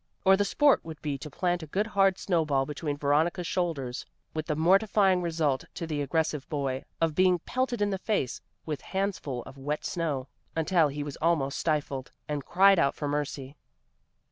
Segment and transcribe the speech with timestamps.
[0.25, 4.03] Or the sport would be to plant a good hard snow ball between Veronica's shoulders,
[4.33, 8.81] with the mortifying result to the aggressive boy, of being pelted in the face with
[8.81, 13.55] handfuls of wet snow, until he was almost stifled, and cried out for mercy.